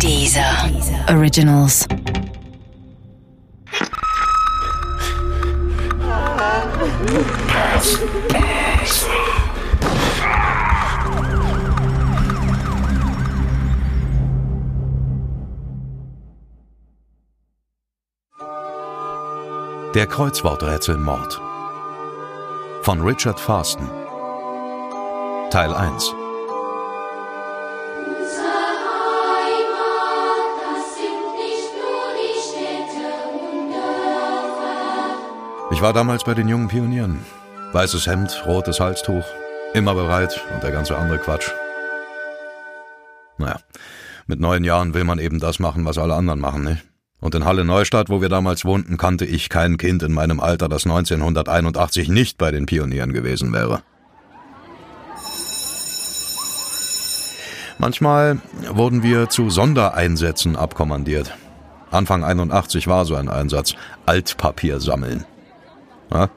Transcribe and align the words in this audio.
Dieser 0.00 0.70
Originals. 1.08 1.86
Der 19.94 20.06
Kreuzworträtselmord 20.06 21.40
von 22.82 23.00
Richard 23.00 23.38
Farston. 23.38 23.88
Teil 25.50 25.72
1 25.72 26.23
Ich 35.74 35.82
war 35.82 35.92
damals 35.92 36.22
bei 36.22 36.34
den 36.34 36.46
jungen 36.46 36.68
Pionieren. 36.68 37.18
Weißes 37.72 38.06
Hemd, 38.06 38.44
rotes 38.46 38.78
Halstuch, 38.78 39.24
immer 39.74 39.92
bereit 39.96 40.40
und 40.54 40.62
der 40.62 40.70
ganze 40.70 40.96
andere 40.96 41.18
Quatsch. 41.18 41.50
Naja, 43.38 43.58
mit 44.28 44.38
neun 44.38 44.62
Jahren 44.62 44.94
will 44.94 45.02
man 45.02 45.18
eben 45.18 45.40
das 45.40 45.58
machen, 45.58 45.84
was 45.84 45.98
alle 45.98 46.14
anderen 46.14 46.38
machen, 46.38 46.62
nicht? 46.62 46.84
Und 47.18 47.34
in 47.34 47.44
Halle 47.44 47.64
Neustadt, 47.64 48.08
wo 48.08 48.20
wir 48.22 48.28
damals 48.28 48.64
wohnten, 48.64 48.98
kannte 48.98 49.24
ich 49.24 49.48
kein 49.48 49.76
Kind 49.76 50.04
in 50.04 50.12
meinem 50.12 50.38
Alter, 50.38 50.68
das 50.68 50.86
1981 50.86 52.08
nicht 52.08 52.38
bei 52.38 52.52
den 52.52 52.66
Pionieren 52.66 53.12
gewesen 53.12 53.52
wäre. 53.52 53.82
Manchmal 57.78 58.38
wurden 58.70 59.02
wir 59.02 59.28
zu 59.28 59.50
Sondereinsätzen 59.50 60.54
abkommandiert. 60.54 61.36
Anfang 61.90 62.22
81 62.22 62.86
war 62.86 63.04
so 63.04 63.16
ein 63.16 63.28
Einsatz. 63.28 63.74
Altpapier 64.06 64.78
sammeln. 64.78 65.24
Ja, 66.12 66.28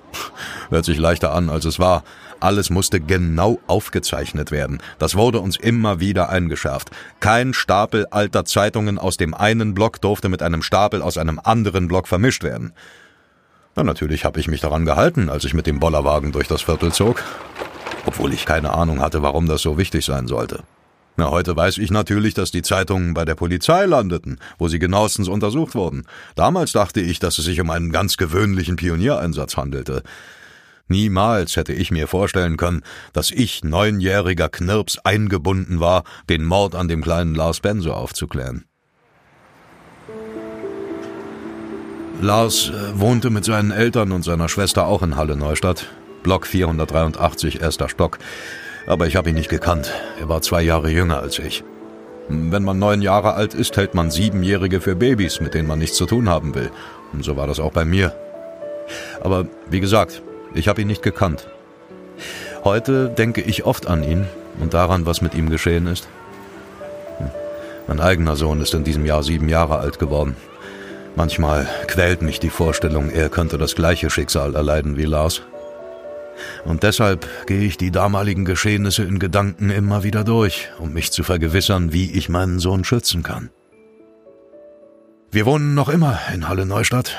hört 0.69 0.85
sich 0.85 0.97
leichter 0.97 1.33
an, 1.33 1.49
als 1.49 1.65
es 1.65 1.79
war. 1.79 2.03
Alles 2.39 2.69
musste 2.69 2.99
genau 2.99 3.59
aufgezeichnet 3.67 4.51
werden. 4.51 4.79
Das 4.99 5.15
wurde 5.15 5.39
uns 5.39 5.57
immer 5.57 5.99
wieder 5.99 6.29
eingeschärft. 6.29 6.91
Kein 7.19 7.53
Stapel 7.53 8.05
alter 8.11 8.45
Zeitungen 8.45 8.99
aus 8.99 9.17
dem 9.17 9.33
einen 9.33 9.73
Block 9.73 10.01
durfte 10.01 10.29
mit 10.29 10.43
einem 10.43 10.61
Stapel 10.61 11.01
aus 11.01 11.17
einem 11.17 11.39
anderen 11.43 11.87
Block 11.87 12.07
vermischt 12.07 12.43
werden. 12.43 12.73
Na, 13.75 13.83
natürlich 13.83 14.25
habe 14.25 14.39
ich 14.39 14.47
mich 14.47 14.61
daran 14.61 14.85
gehalten, 14.85 15.29
als 15.29 15.45
ich 15.45 15.53
mit 15.53 15.67
dem 15.67 15.79
Bollerwagen 15.79 16.31
durch 16.31 16.47
das 16.47 16.63
Viertel 16.63 16.91
zog. 16.91 17.23
Obwohl 18.05 18.33
ich 18.33 18.45
keine 18.45 18.73
Ahnung 18.73 19.01
hatte, 19.01 19.21
warum 19.21 19.47
das 19.47 19.61
so 19.61 19.77
wichtig 19.77 20.05
sein 20.05 20.27
sollte. 20.27 20.63
Na, 21.19 21.31
heute 21.31 21.55
weiß 21.55 21.79
ich 21.79 21.89
natürlich, 21.89 22.35
dass 22.35 22.51
die 22.51 22.61
Zeitungen 22.61 23.15
bei 23.15 23.25
der 23.25 23.33
Polizei 23.33 23.85
landeten, 23.85 24.37
wo 24.59 24.67
sie 24.67 24.77
genauestens 24.77 25.27
untersucht 25.27 25.73
wurden. 25.73 26.05
Damals 26.35 26.73
dachte 26.73 27.01
ich, 27.01 27.17
dass 27.17 27.39
es 27.39 27.45
sich 27.45 27.59
um 27.59 27.71
einen 27.71 27.91
ganz 27.91 28.17
gewöhnlichen 28.17 28.75
Pioniereinsatz 28.75 29.57
handelte. 29.57 30.03
Niemals 30.87 31.55
hätte 31.55 31.73
ich 31.73 31.89
mir 31.89 32.07
vorstellen 32.07 32.55
können, 32.55 32.83
dass 33.13 33.31
ich, 33.31 33.63
neunjähriger 33.63 34.47
Knirps, 34.47 34.99
eingebunden 34.99 35.79
war, 35.79 36.03
den 36.29 36.45
Mord 36.45 36.75
an 36.75 36.87
dem 36.87 37.01
kleinen 37.01 37.33
Lars 37.33 37.61
Benso 37.61 37.93
aufzuklären. 37.93 38.65
Lars 42.21 42.69
äh, 42.69 42.99
wohnte 42.99 43.31
mit 43.31 43.43
seinen 43.43 43.71
Eltern 43.71 44.11
und 44.11 44.23
seiner 44.23 44.49
Schwester 44.49 44.85
auch 44.85 45.01
in 45.01 45.15
Halle 45.15 45.35
Neustadt, 45.35 45.87
Block 46.21 46.45
483, 46.45 47.59
erster 47.59 47.89
Stock 47.89 48.19
aber 48.87 49.05
ich 49.05 49.15
habe 49.15 49.29
ihn 49.29 49.35
nicht 49.35 49.49
gekannt. 49.49 49.93
Er 50.19 50.29
war 50.29 50.41
zwei 50.41 50.61
Jahre 50.63 50.89
jünger 50.89 51.19
als 51.19 51.37
ich. 51.37 51.63
Wenn 52.29 52.63
man 52.63 52.79
neun 52.79 53.01
Jahre 53.01 53.35
alt 53.35 53.53
ist, 53.53 53.77
hält 53.77 53.93
man 53.93 54.11
Siebenjährige 54.11 54.81
für 54.81 54.95
Babys, 54.95 55.39
mit 55.39 55.53
denen 55.53 55.67
man 55.67 55.79
nichts 55.79 55.97
zu 55.97 56.05
tun 56.05 56.29
haben 56.29 56.55
will. 56.55 56.71
Und 57.13 57.23
so 57.23 57.37
war 57.37 57.47
das 57.47 57.59
auch 57.59 57.71
bei 57.71 57.85
mir. 57.85 58.13
Aber 59.21 59.45
wie 59.69 59.79
gesagt, 59.79 60.21
ich 60.53 60.67
habe 60.67 60.81
ihn 60.81 60.87
nicht 60.87 61.03
gekannt. 61.03 61.47
Heute 62.63 63.09
denke 63.09 63.41
ich 63.41 63.65
oft 63.65 63.87
an 63.87 64.03
ihn 64.03 64.25
und 64.59 64.73
daran, 64.73 65.05
was 65.05 65.21
mit 65.21 65.35
ihm 65.35 65.49
geschehen 65.49 65.87
ist. 65.87 66.07
Hm. 67.19 67.29
Mein 67.87 67.99
eigener 67.99 68.35
Sohn 68.35 68.61
ist 68.61 68.73
in 68.73 68.83
diesem 68.83 69.05
Jahr 69.05 69.23
sieben 69.23 69.49
Jahre 69.49 69.77
alt 69.77 69.99
geworden. 69.99 70.35
Manchmal 71.15 71.67
quält 71.87 72.21
mich 72.21 72.39
die 72.39 72.49
Vorstellung, 72.49 73.09
er 73.09 73.29
könnte 73.29 73.57
das 73.57 73.75
gleiche 73.75 74.09
Schicksal 74.09 74.55
erleiden 74.55 74.97
wie 74.97 75.05
Lars. 75.05 75.41
Und 76.65 76.83
deshalb 76.83 77.27
gehe 77.47 77.61
ich 77.61 77.77
die 77.77 77.91
damaligen 77.91 78.45
Geschehnisse 78.45 79.03
in 79.03 79.19
Gedanken 79.19 79.69
immer 79.69 80.03
wieder 80.03 80.23
durch, 80.23 80.69
um 80.79 80.93
mich 80.93 81.11
zu 81.11 81.23
vergewissern, 81.23 81.93
wie 81.93 82.11
ich 82.11 82.29
meinen 82.29 82.59
Sohn 82.59 82.83
schützen 82.83 83.23
kann. 83.23 83.49
Wir 85.31 85.45
wohnen 85.45 85.75
noch 85.75 85.89
immer 85.89 86.19
in 86.33 86.47
Halle 86.47 86.65
Neustadt. 86.65 87.15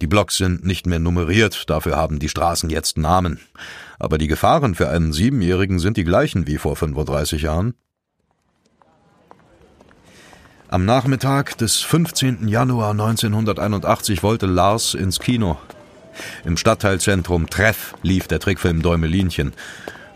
Die 0.00 0.06
Blocks 0.06 0.36
sind 0.36 0.64
nicht 0.64 0.86
mehr 0.86 1.00
nummeriert, 1.00 1.68
dafür 1.68 1.96
haben 1.96 2.20
die 2.20 2.28
Straßen 2.28 2.70
jetzt 2.70 2.98
Namen. 2.98 3.40
Aber 3.98 4.16
die 4.16 4.28
Gefahren 4.28 4.76
für 4.76 4.88
einen 4.88 5.12
Siebenjährigen 5.12 5.80
sind 5.80 5.96
die 5.96 6.04
gleichen 6.04 6.46
wie 6.46 6.56
vor 6.56 6.76
35 6.76 7.42
Jahren. 7.42 7.74
Am 10.68 10.84
Nachmittag 10.84 11.56
des 11.58 11.80
15. 11.80 12.46
Januar 12.46 12.90
1981 12.90 14.22
wollte 14.22 14.46
Lars 14.46 14.94
ins 14.94 15.18
Kino. 15.18 15.58
Im 16.44 16.56
Stadtteilzentrum 16.56 17.48
Treff 17.48 17.94
lief 18.02 18.28
der 18.28 18.40
Trickfilm 18.40 18.82
Däumelinchen. 18.82 19.52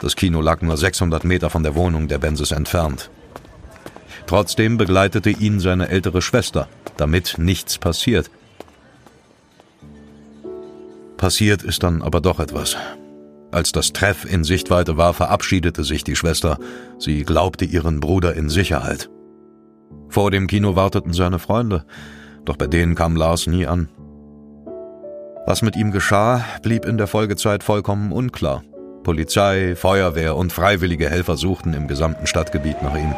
Das 0.00 0.16
Kino 0.16 0.40
lag 0.40 0.62
nur 0.62 0.76
600 0.76 1.24
Meter 1.24 1.50
von 1.50 1.62
der 1.62 1.74
Wohnung 1.74 2.08
der 2.08 2.18
Benzes 2.18 2.52
entfernt. 2.52 3.10
Trotzdem 4.26 4.78
begleitete 4.78 5.30
ihn 5.30 5.60
seine 5.60 5.88
ältere 5.88 6.22
Schwester, 6.22 6.68
damit 6.96 7.36
nichts 7.38 7.78
passiert. 7.78 8.30
Passiert 11.16 11.62
ist 11.62 11.82
dann 11.82 12.02
aber 12.02 12.20
doch 12.20 12.41
etwas. 12.41 12.76
Als 13.52 13.70
das 13.70 13.92
Treff 13.92 14.24
in 14.24 14.44
Sichtweite 14.44 14.96
war, 14.96 15.12
verabschiedete 15.12 15.84
sich 15.84 16.02
die 16.02 16.16
Schwester. 16.16 16.58
Sie 16.98 17.22
glaubte 17.24 17.64
ihren 17.64 18.00
Bruder 18.00 18.34
in 18.34 18.48
Sicherheit. 18.48 19.10
Vor 20.08 20.30
dem 20.30 20.46
Kino 20.46 20.74
warteten 20.74 21.12
seine 21.12 21.38
Freunde, 21.38 21.84
doch 22.44 22.56
bei 22.56 22.66
denen 22.66 22.94
kam 22.94 23.14
Lars 23.14 23.46
nie 23.46 23.66
an. 23.66 23.88
Was 25.44 25.62
mit 25.62 25.76
ihm 25.76 25.91
geschah, 25.91 26.44
blieb 26.62 26.84
in 26.84 26.98
der 26.98 27.08
Folgezeit 27.08 27.64
vollkommen 27.64 28.12
unklar. 28.12 28.62
Polizei, 29.03 29.75
Feuerwehr 29.75 30.36
und 30.36 30.53
freiwillige 30.53 31.10
Helfer 31.10 31.36
suchten 31.36 31.75
im 31.75 31.88
gesamten 31.88 32.26
Stadtgebiet 32.26 32.80
nach 32.82 32.94
ihm. 32.94 33.14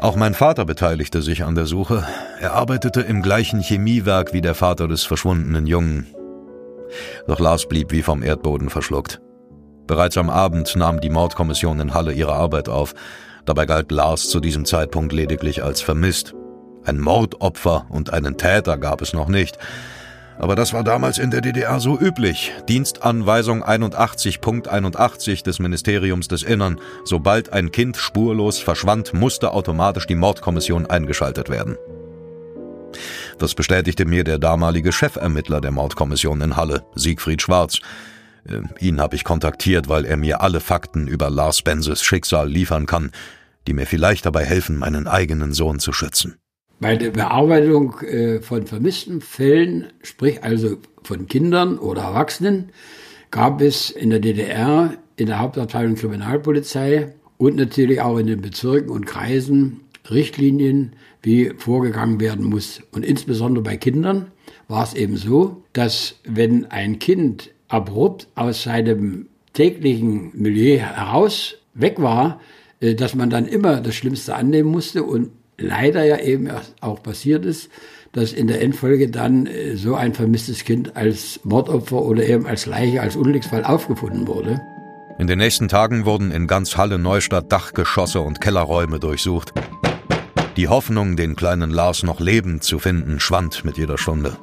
Auch 0.00 0.16
mein 0.16 0.34
Vater 0.34 0.64
beteiligte 0.64 1.22
sich 1.22 1.44
an 1.44 1.54
der 1.54 1.66
Suche. 1.66 2.04
Er 2.40 2.52
arbeitete 2.54 3.00
im 3.00 3.22
gleichen 3.22 3.60
Chemiewerk 3.60 4.32
wie 4.32 4.40
der 4.40 4.54
Vater 4.54 4.88
des 4.88 5.04
verschwundenen 5.04 5.66
Jungen. 5.66 6.06
Doch 7.26 7.38
Lars 7.38 7.66
blieb 7.66 7.92
wie 7.92 8.02
vom 8.02 8.22
Erdboden 8.22 8.68
verschluckt. 8.68 9.20
Bereits 9.86 10.18
am 10.18 10.30
Abend 10.30 10.74
nahm 10.74 11.00
die 11.00 11.10
Mordkommission 11.10 11.78
in 11.78 11.94
Halle 11.94 12.12
ihre 12.12 12.34
Arbeit 12.34 12.68
auf. 12.68 12.94
Dabei 13.44 13.66
galt 13.66 13.92
Lars 13.92 14.28
zu 14.28 14.40
diesem 14.40 14.64
Zeitpunkt 14.64 15.12
lediglich 15.12 15.62
als 15.62 15.80
vermisst. 15.80 16.34
Ein 16.84 16.98
Mordopfer 16.98 17.86
und 17.88 18.12
einen 18.12 18.36
Täter 18.36 18.76
gab 18.76 19.00
es 19.00 19.12
noch 19.12 19.28
nicht. 19.28 19.58
Aber 20.38 20.54
das 20.54 20.72
war 20.72 20.84
damals 20.84 21.18
in 21.18 21.30
der 21.30 21.40
DDR 21.40 21.80
so 21.80 21.98
üblich. 21.98 22.52
Dienstanweisung 22.68 23.64
81.81 23.64 25.42
des 25.42 25.58
Ministeriums 25.58 26.28
des 26.28 26.42
Innern. 26.42 26.78
Sobald 27.04 27.52
ein 27.52 27.72
Kind 27.72 27.96
spurlos 27.96 28.58
verschwand, 28.58 29.14
musste 29.14 29.52
automatisch 29.52 30.06
die 30.06 30.14
Mordkommission 30.14 30.86
eingeschaltet 30.86 31.48
werden. 31.48 31.76
Das 33.38 33.54
bestätigte 33.54 34.04
mir 34.04 34.24
der 34.24 34.38
damalige 34.38 34.92
Chefermittler 34.92 35.60
der 35.60 35.70
Mordkommission 35.70 36.40
in 36.40 36.56
Halle, 36.56 36.84
Siegfried 36.94 37.42
Schwarz. 37.42 37.78
Äh, 38.44 38.60
ihn 38.78 39.00
habe 39.00 39.16
ich 39.16 39.24
kontaktiert, 39.24 39.88
weil 39.88 40.04
er 40.04 40.16
mir 40.16 40.40
alle 40.40 40.60
Fakten 40.60 41.06
über 41.06 41.30
Lars 41.30 41.62
Benzes 41.62 42.02
Schicksal 42.02 42.48
liefern 42.48 42.86
kann, 42.86 43.10
die 43.66 43.74
mir 43.74 43.86
vielleicht 43.86 44.26
dabei 44.26 44.44
helfen, 44.44 44.78
meinen 44.78 45.06
eigenen 45.06 45.52
Sohn 45.52 45.78
zu 45.78 45.92
schützen. 45.92 46.36
Bei 46.78 46.96
der 46.96 47.10
Bearbeitung 47.10 47.98
äh, 48.00 48.40
von 48.40 48.66
vermissten 48.66 49.20
Fällen, 49.20 49.86
sprich 50.02 50.44
also 50.44 50.76
von 51.02 51.26
Kindern 51.26 51.78
oder 51.78 52.02
Erwachsenen, 52.02 52.70
gab 53.30 53.62
es 53.62 53.90
in 53.90 54.10
der 54.10 54.20
DDR 54.20 54.94
in 55.16 55.26
der 55.26 55.40
Hauptabteilung 55.40 55.94
Kriminalpolizei 55.94 57.14
und 57.38 57.56
natürlich 57.56 58.00
auch 58.00 58.18
in 58.18 58.26
den 58.26 58.42
Bezirken 58.42 58.90
und 58.90 59.06
Kreisen 59.06 59.80
Richtlinien, 60.10 60.92
wie 61.22 61.52
vorgegangen 61.56 62.20
werden 62.20 62.44
muss. 62.44 62.82
Und 62.92 63.04
insbesondere 63.04 63.64
bei 63.64 63.76
Kindern 63.76 64.30
war 64.68 64.84
es 64.84 64.94
eben 64.94 65.16
so, 65.16 65.62
dass 65.72 66.16
wenn 66.24 66.66
ein 66.66 66.98
Kind 66.98 67.50
abrupt 67.68 68.28
aus 68.34 68.62
seinem 68.62 69.26
täglichen 69.52 70.30
Milieu 70.34 70.78
heraus 70.78 71.56
weg 71.74 72.00
war, 72.00 72.40
äh, 72.80 72.94
dass 72.94 73.14
man 73.14 73.30
dann 73.30 73.46
immer 73.46 73.80
das 73.80 73.94
Schlimmste 73.94 74.34
annehmen 74.34 74.70
musste 74.70 75.02
und 75.02 75.30
leider 75.58 76.04
ja 76.04 76.18
eben 76.18 76.50
auch 76.80 77.02
passiert 77.02 77.44
ist, 77.44 77.70
dass 78.12 78.32
in 78.32 78.46
der 78.46 78.62
Endfolge 78.62 79.10
dann 79.10 79.46
äh, 79.46 79.76
so 79.76 79.94
ein 79.94 80.14
vermisstes 80.14 80.64
Kind 80.64 80.96
als 80.96 81.40
Mordopfer 81.44 82.02
oder 82.02 82.24
eben 82.24 82.46
als 82.46 82.66
Leiche, 82.66 83.02
als 83.02 83.16
Unglücksfall 83.16 83.64
aufgefunden 83.64 84.26
wurde. 84.26 84.60
In 85.18 85.26
den 85.26 85.38
nächsten 85.38 85.68
Tagen 85.68 86.04
wurden 86.04 86.30
in 86.30 86.46
ganz 86.46 86.76
Halle 86.76 86.98
Neustadt 86.98 87.50
Dachgeschosse 87.50 88.20
und 88.20 88.40
Kellerräume 88.40 89.00
durchsucht. 89.00 89.52
Die 90.56 90.68
Hoffnung, 90.68 91.16
den 91.16 91.36
kleinen 91.36 91.70
Lars 91.70 92.02
noch 92.02 92.20
lebend 92.20 92.64
zu 92.64 92.78
finden, 92.78 93.20
schwand 93.20 93.64
mit 93.64 93.76
jeder 93.76 93.98
Stunde. 93.98 94.36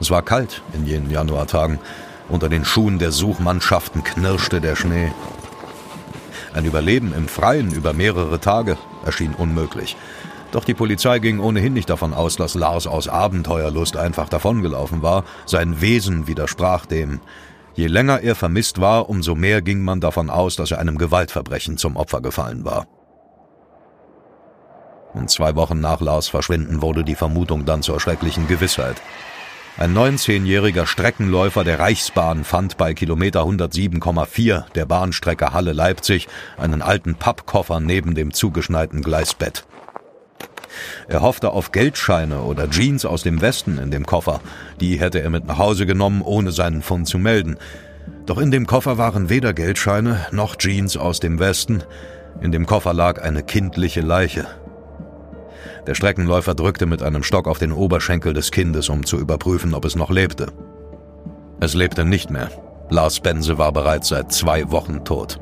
Es 0.00 0.10
war 0.10 0.22
kalt 0.22 0.62
in 0.74 0.86
jenen 0.86 1.10
Januartagen. 1.10 1.78
Unter 2.28 2.48
den 2.48 2.64
Schuhen 2.64 2.98
der 2.98 3.12
Suchmannschaften 3.12 4.04
knirschte 4.04 4.60
der 4.60 4.76
Schnee. 4.76 5.12
Ein 6.52 6.64
Überleben 6.64 7.12
im 7.16 7.28
Freien 7.28 7.72
über 7.72 7.92
mehrere 7.92 8.40
Tage 8.40 8.76
erschien 9.06 9.34
unmöglich. 9.34 9.96
Doch 10.52 10.64
die 10.64 10.74
Polizei 10.74 11.18
ging 11.18 11.40
ohnehin 11.40 11.72
nicht 11.72 11.90
davon 11.90 12.14
aus, 12.14 12.36
dass 12.36 12.54
Lars 12.54 12.86
aus 12.86 13.08
Abenteuerlust 13.08 13.96
einfach 13.96 14.28
davongelaufen 14.28 15.02
war. 15.02 15.24
Sein 15.44 15.80
Wesen 15.80 16.26
widersprach 16.26 16.86
dem. 16.86 17.20
Je 17.74 17.88
länger 17.88 18.20
er 18.20 18.34
vermisst 18.34 18.80
war, 18.80 19.10
umso 19.10 19.34
mehr 19.34 19.60
ging 19.60 19.82
man 19.82 20.00
davon 20.00 20.30
aus, 20.30 20.56
dass 20.56 20.70
er 20.70 20.78
einem 20.78 20.98
Gewaltverbrechen 20.98 21.76
zum 21.76 21.96
Opfer 21.96 22.20
gefallen 22.20 22.64
war. 22.64 22.86
Und 25.12 25.30
zwei 25.30 25.56
Wochen 25.56 25.80
nach 25.80 26.00
Lars 26.00 26.28
Verschwinden 26.28 26.82
wurde 26.82 27.04
die 27.04 27.14
Vermutung 27.14 27.64
dann 27.64 27.82
zur 27.82 28.00
schrecklichen 28.00 28.48
Gewissheit. 28.48 29.00
Ein 29.78 29.94
19-jähriger 29.94 30.86
Streckenläufer 30.86 31.62
der 31.62 31.78
Reichsbahn 31.78 32.44
fand 32.44 32.78
bei 32.78 32.94
Kilometer 32.94 33.42
107,4 33.42 34.72
der 34.72 34.86
Bahnstrecke 34.86 35.52
Halle-Leipzig 35.52 36.28
einen 36.56 36.80
alten 36.80 37.16
Pappkoffer 37.16 37.78
neben 37.80 38.14
dem 38.14 38.32
zugeschneiten 38.32 39.02
Gleisbett. 39.02 39.66
Er 41.08 41.20
hoffte 41.20 41.50
auf 41.50 41.72
Geldscheine 41.72 42.40
oder 42.40 42.70
Jeans 42.70 43.04
aus 43.04 43.22
dem 43.22 43.42
Westen 43.42 43.76
in 43.76 43.90
dem 43.90 44.06
Koffer. 44.06 44.40
Die 44.80 44.98
hätte 44.98 45.20
er 45.20 45.28
mit 45.28 45.44
nach 45.44 45.58
Hause 45.58 45.84
genommen, 45.84 46.22
ohne 46.22 46.52
seinen 46.52 46.80
Fund 46.80 47.06
zu 47.06 47.18
melden. 47.18 47.58
Doch 48.24 48.38
in 48.38 48.50
dem 48.50 48.66
Koffer 48.66 48.96
waren 48.96 49.28
weder 49.28 49.52
Geldscheine 49.52 50.26
noch 50.30 50.56
Jeans 50.56 50.96
aus 50.96 51.20
dem 51.20 51.38
Westen. 51.38 51.82
In 52.40 52.50
dem 52.50 52.64
Koffer 52.64 52.94
lag 52.94 53.20
eine 53.20 53.42
kindliche 53.42 54.00
Leiche. 54.00 54.46
Der 55.86 55.94
Streckenläufer 55.94 56.54
drückte 56.54 56.86
mit 56.86 57.02
einem 57.02 57.22
Stock 57.22 57.46
auf 57.46 57.58
den 57.58 57.72
Oberschenkel 57.72 58.32
des 58.32 58.50
Kindes, 58.50 58.88
um 58.88 59.06
zu 59.06 59.18
überprüfen, 59.18 59.72
ob 59.72 59.84
es 59.84 59.94
noch 59.94 60.10
lebte. 60.10 60.48
Es 61.60 61.74
lebte 61.74 62.04
nicht 62.04 62.30
mehr. 62.30 62.50
Lars 62.90 63.20
Bense 63.20 63.58
war 63.58 63.72
bereits 63.72 64.08
seit 64.08 64.32
zwei 64.32 64.70
Wochen 64.70 65.04
tot. 65.04 65.40